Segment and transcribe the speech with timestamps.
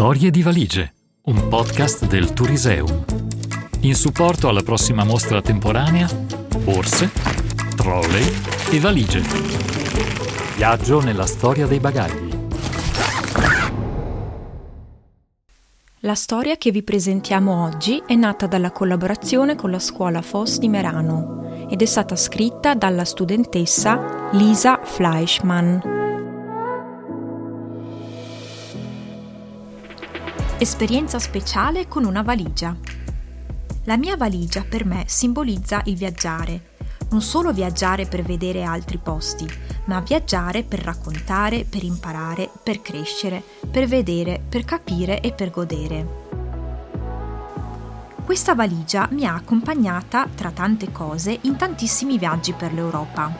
[0.00, 0.94] Storie di valigie,
[1.24, 3.04] un podcast del Turiseum.
[3.80, 6.08] In supporto alla prossima mostra temporanea,
[6.64, 7.10] borse,
[7.76, 8.24] trolley
[8.70, 9.20] e valigie.
[10.56, 12.30] Viaggio nella storia dei bagagli.
[15.98, 20.68] La storia che vi presentiamo oggi è nata dalla collaborazione con la scuola FOS di
[20.68, 25.99] Merano ed è stata scritta dalla studentessa Lisa Fleischmann.
[30.62, 32.76] Esperienza speciale con una valigia.
[33.84, 36.74] La mia valigia per me simbolizza il viaggiare.
[37.08, 39.48] Non solo viaggiare per vedere altri posti,
[39.86, 46.06] ma viaggiare per raccontare, per imparare, per crescere, per vedere, per capire e per godere.
[48.22, 53.32] Questa valigia mi ha accompagnata, tra tante cose, in tantissimi viaggi per l'Europa.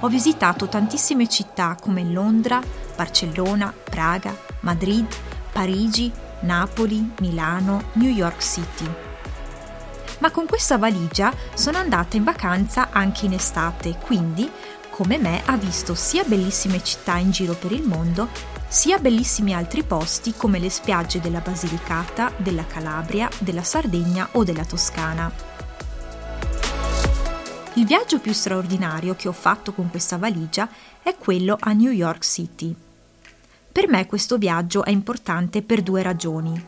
[0.00, 2.60] Ho visitato tantissime città come Londra,
[2.94, 5.06] Barcellona, Praga, Madrid,
[5.50, 6.12] Parigi,
[6.46, 8.88] Napoli, Milano, New York City.
[10.20, 14.50] Ma con questa valigia sono andata in vacanza anche in estate, quindi,
[14.88, 18.28] come me, ha visto sia bellissime città in giro per il mondo,
[18.68, 24.64] sia bellissimi altri posti come le spiagge della Basilicata, della Calabria, della Sardegna o della
[24.64, 25.30] Toscana.
[27.74, 30.66] Il viaggio più straordinario che ho fatto con questa valigia
[31.02, 32.85] è quello a New York City.
[33.76, 36.58] Per me questo viaggio è importante per due ragioni.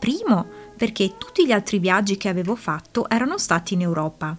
[0.00, 0.44] Primo,
[0.76, 4.36] perché tutti gli altri viaggi che avevo fatto erano stati in Europa.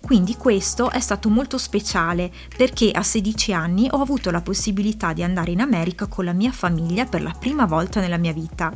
[0.00, 5.22] Quindi questo è stato molto speciale perché a 16 anni ho avuto la possibilità di
[5.22, 8.72] andare in America con la mia famiglia per la prima volta nella mia vita.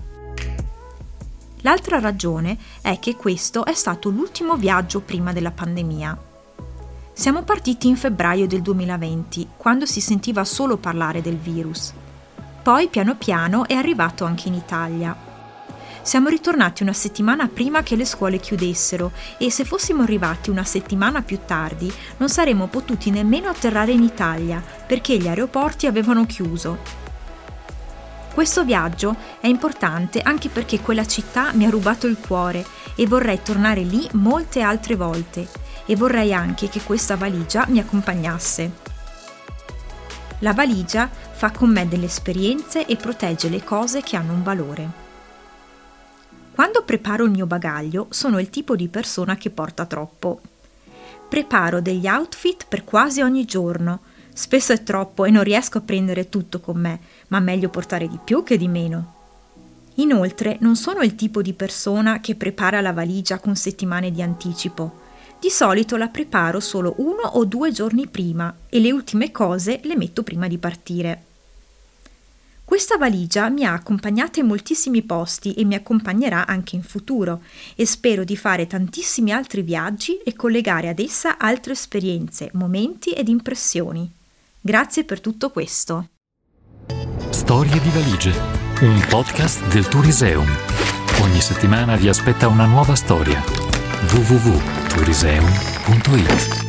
[1.63, 6.23] L'altra ragione è che questo è stato l'ultimo viaggio prima della pandemia.
[7.15, 11.95] Siamo partiti in febbraio del 2020, quando si sentiva solo parlare del virus.
[12.69, 15.17] Poi piano piano è arrivato anche in Italia.
[16.03, 21.23] Siamo ritornati una settimana prima che le scuole chiudessero e se fossimo arrivati una settimana
[21.23, 26.77] più tardi non saremmo potuti nemmeno atterrare in Italia perché gli aeroporti avevano chiuso.
[28.35, 33.41] Questo viaggio è importante anche perché quella città mi ha rubato il cuore e vorrei
[33.43, 35.49] tornare lì molte altre volte
[35.87, 38.88] e vorrei anche che questa valigia mi accompagnasse.
[40.41, 45.07] La valigia fa con me delle esperienze e protegge le cose che hanno un valore.
[46.55, 50.41] Quando preparo il mio bagaglio sono il tipo di persona che porta troppo.
[51.29, 54.01] Preparo degli outfit per quasi ogni giorno.
[54.33, 58.19] Spesso è troppo e non riesco a prendere tutto con me, ma meglio portare di
[58.23, 59.15] più che di meno.
[59.95, 65.07] Inoltre non sono il tipo di persona che prepara la valigia con settimane di anticipo.
[65.41, 69.97] Di solito la preparo solo uno o due giorni prima e le ultime cose le
[69.97, 71.23] metto prima di partire.
[72.65, 77.43] Questa valigia mi ha accompagnata in moltissimi posti e mi accompagnerà anche in futuro
[77.77, 83.29] e spero di fare tantissimi altri viaggi e collegare ad essa altre esperienze, momenti ed
[83.29, 84.11] impressioni.
[84.61, 86.09] Grazie per tutto questo.
[87.31, 88.35] Storie di valigie,
[88.83, 90.47] un podcast del Turiseum.
[91.23, 93.68] Ogni settimana vi aspetta una nuova storia.
[94.07, 96.68] www.turismo.it